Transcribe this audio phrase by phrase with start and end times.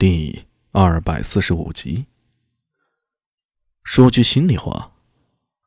[0.00, 2.06] 第二百四十五集。
[3.84, 4.92] 说句心里话，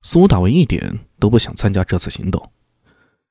[0.02, 2.52] 苏大伟一点都不想参加这次行动。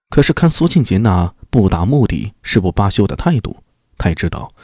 [0.09, 3.65] 可是看苏庆杰那不达目的誓不罢休的态度，
[3.99, 4.55] 他也知道，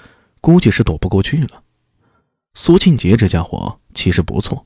[0.40, 1.64] 估计是躲不过去了。
[2.54, 4.64] 苏庆杰这家伙其实不错，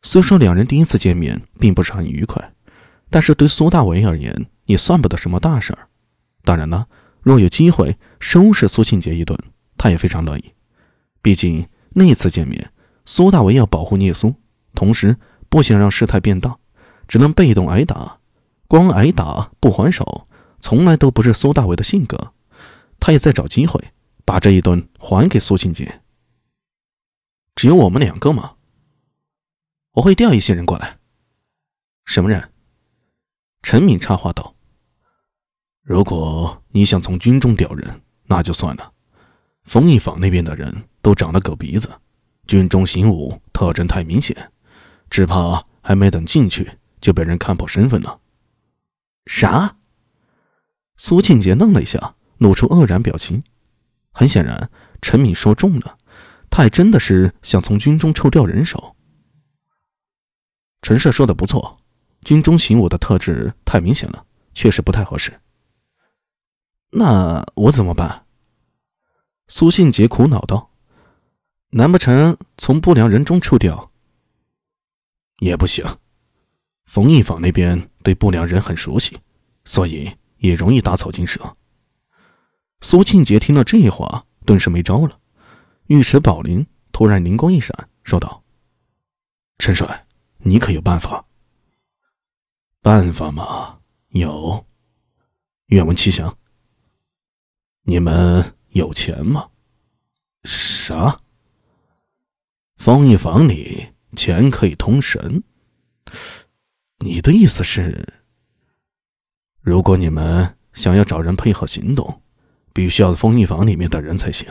[0.00, 2.54] 虽说两人第一次见面并不是很愉快，
[3.10, 5.90] 但是对苏大伟而言也算不得什么大事儿。
[6.42, 6.86] 当然呢。
[7.20, 9.38] 若有机会收拾苏庆杰一顿，
[9.76, 10.54] 他也非常乐意。
[11.26, 12.72] 毕竟那次见面，
[13.04, 14.36] 苏大为要保护聂苏，
[14.76, 15.16] 同时
[15.48, 16.56] 不想让事态变大，
[17.08, 18.20] 只能被动挨打。
[18.68, 20.28] 光挨打不还手，
[20.60, 22.32] 从来都不是苏大为的性格。
[23.00, 23.92] 他也在找机会
[24.24, 26.00] 把这一顿还给苏庆杰。
[27.56, 28.54] 只有我们两个吗？
[29.94, 30.98] 我会调一些人过来。
[32.04, 32.52] 什么人？
[33.64, 34.54] 陈敏插话道。
[35.82, 38.92] 如果你想从军中调人，那就算了。
[39.64, 41.88] 丰益坊那边的人都长了狗鼻子，
[42.48, 44.50] 军中行武特征太明显，
[45.08, 48.18] 只怕还没等进去就被人看破身份了。
[49.26, 49.76] 啥？
[50.96, 53.44] 苏庆杰愣了一下，露出愕然表情。
[54.10, 54.68] 很显然，
[55.00, 55.96] 陈敏说中了，
[56.50, 58.96] 他还真的是想从军中抽调人手。
[60.82, 61.78] 陈设说的不错，
[62.22, 65.40] 军中行武的特质太明显了，确实不太合适。
[66.90, 68.26] 那我怎么办？
[69.46, 70.72] 苏信杰苦恼道
[71.70, 73.90] ：“难不成从不良人中抽调？
[75.40, 75.84] 也不行。
[76.86, 79.18] 冯一坊那边对不良人很熟悉，
[79.64, 81.56] 所以也容易打草惊蛇。”
[82.80, 85.18] 苏庆杰听了这话，顿时没招了。
[85.88, 88.44] 尉迟宝林突然灵光一闪，说道
[89.58, 90.06] ：“陈帅，
[90.38, 91.26] 你可有办法
[92.80, 93.80] ？”“办法嘛，
[94.10, 94.64] 有。”
[95.66, 96.38] 愿闻其详。
[97.82, 99.48] 你们有钱吗？
[100.44, 101.20] 啥？
[102.76, 105.42] 方一房里钱可以通神？
[106.98, 108.22] 你的意思是，
[109.60, 112.22] 如果你们想要找人配合行动，
[112.72, 114.48] 必须要封印房里面的人才行。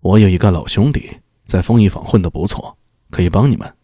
[0.00, 2.78] 我有一个老兄弟在封印坊混的不错，
[3.10, 3.76] 可以帮你们。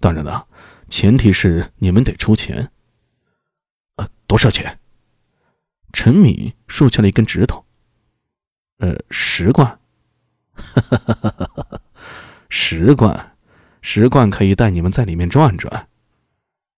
[0.00, 0.48] 当然了，
[0.88, 2.72] 前提是你们得出钱。
[3.96, 4.80] 呃，多少钱？
[5.92, 7.64] 陈敏竖起了一根指头。
[8.78, 9.78] 呃，十贯，
[10.54, 11.71] 哈哈哈哈哈哈
[12.54, 13.34] 十贯，
[13.80, 15.88] 十贯可以带你们在里面转转。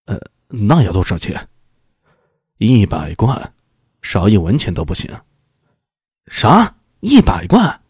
[0.04, 1.48] 呃，那要多少钱？
[2.58, 3.52] 一百贯，
[4.00, 5.10] 少一文钱都不行。
[6.28, 6.76] 啥？
[7.00, 7.80] 一百贯？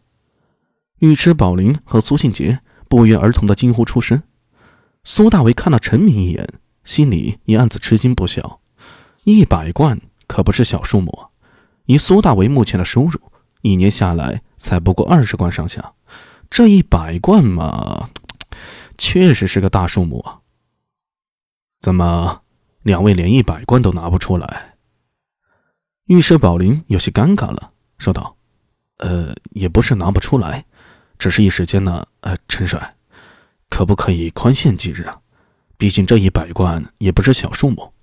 [1.01, 2.59] 尉迟宝林和苏信杰
[2.89, 4.23] 不约而同的惊呼出声。
[5.03, 6.49] 苏大为看了陈明一眼，
[6.83, 8.61] 心里也暗自吃惊不小。
[9.25, 11.27] 一百贯可不是小数目，
[11.85, 13.19] 以苏大为目前的收入。
[13.61, 15.93] 一年下来才不过二十贯上下，
[16.49, 18.09] 这一百贯嘛，
[18.97, 20.39] 确实是个大数目啊。
[21.81, 22.41] 怎么，
[22.81, 24.75] 两位连一百贯都拿不出来？
[26.05, 28.37] 御史宝林有些尴尬了，说道
[28.97, 30.65] ：“呃，也不是拿不出来，
[31.17, 32.05] 只是一时间呢。
[32.21, 32.95] 呃，陈帅，
[33.69, 35.19] 可不可以宽限几日啊？
[35.77, 37.93] 毕竟这一百贯也不是小数目。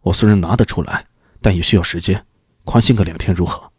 [0.00, 1.06] 我虽然拿得出来，
[1.40, 2.26] 但也需要时间，
[2.64, 3.70] 宽限个两天如何？”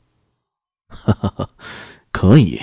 [0.88, 1.50] 哈哈哈，
[2.12, 2.60] 可以，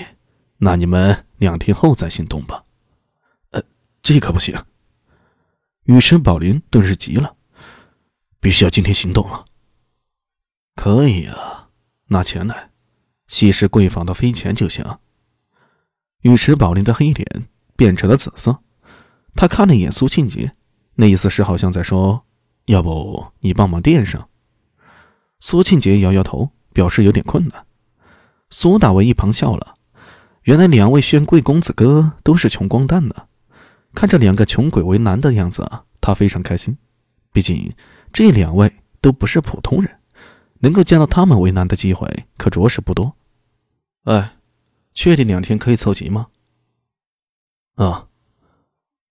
[0.58, 2.64] 那你们两天后再行动吧。
[3.50, 3.62] 呃，
[4.02, 4.64] 这可不行。
[5.84, 7.36] 雨神宝林顿时急了，
[8.40, 9.46] 必须要今天行动了。
[10.74, 11.70] 可以啊，
[12.08, 12.70] 拿钱来，
[13.26, 14.84] 稀释贵坊的飞钱就行。
[16.22, 18.58] 雨池宝林的黑脸变成了紫色，
[19.34, 20.52] 他看了一眼苏庆杰，
[20.96, 22.26] 那意思是好像在说
[22.66, 24.28] ：“要不你帮忙垫上。”
[25.40, 27.66] 苏庆杰摇摇头，表示有点困难。
[28.50, 29.76] 苏大为一旁笑了，
[30.48, 33.14] 原来两位宣贵公子哥都是穷光蛋呢。
[33.92, 35.70] 看着两个穷鬼为难的样子，
[36.00, 36.78] 他非常开心。
[37.30, 37.70] 毕竟
[38.14, 40.00] 这两位都不是普通人，
[40.60, 43.14] 能够见到他们为难的机会可着实不多。
[44.04, 44.38] 哎，
[44.94, 46.28] 确定两天可以凑齐吗？
[47.74, 48.08] 啊，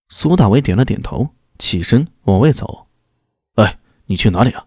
[0.09, 2.87] 苏大伟点了点头，起身往外走。
[3.57, 4.65] 哎，你去哪里啊？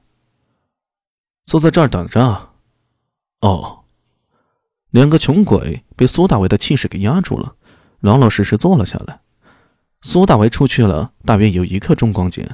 [1.46, 2.52] 坐在这儿等着啊。
[3.40, 3.79] 哦。
[4.90, 7.54] 两个穷鬼被苏大为的气势给压住了，
[8.00, 9.20] 老老实实坐了下来。
[10.02, 12.48] 苏大为出去了，大约有一刻钟光景，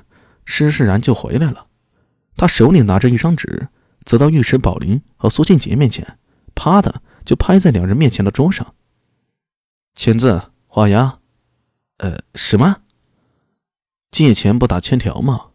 [0.45, 1.69] 施施然就回来了。
[2.37, 3.69] 他手里拿着一张纸，
[4.05, 6.19] 走到尉迟宝林和苏庆杰面前，
[6.55, 8.75] 啪的就拍在两人面前的桌上。
[9.95, 11.21] 签字画押。
[11.99, 12.83] 呃，什么？
[14.11, 15.47] 借钱不打欠条吗？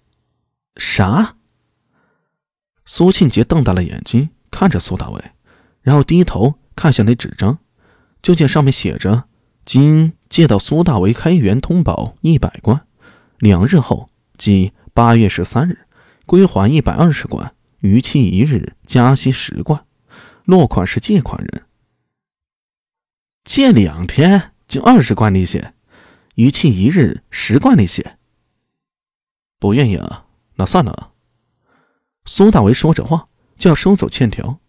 [0.77, 1.36] 啥？
[2.86, 5.24] 苏庆杰瞪大了眼睛看着苏大为，
[5.81, 6.56] 然后低头。
[6.76, 7.60] 看向那纸张，
[8.22, 9.26] 就见上面写着
[9.66, 12.86] ：“今借到苏大为开元通宝一百贯，
[13.40, 15.86] 两日后，即八月十三日，
[16.26, 19.86] 归还一百二十贯，逾期一日加息十贯。
[20.46, 21.66] 落款是借款人。
[23.44, 25.64] 借两天就二十贯利息，
[26.36, 28.06] 逾期一日十贯利息。
[29.60, 30.26] 不愿意啊，
[30.56, 31.12] 那算了。
[32.26, 33.28] 苏大为说着话
[33.58, 34.60] 就要收走欠条，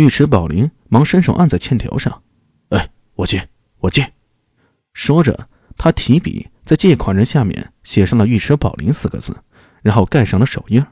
[0.00, 2.22] 尉迟宝林忙伸手按在欠条上。
[2.70, 3.50] 哎，我借，
[3.80, 4.14] 我借。
[4.94, 9.36] 说着，他提笔在借款人下面写上了“尉迟宝林”四个字，
[9.82, 10.82] 然后盖上了手印。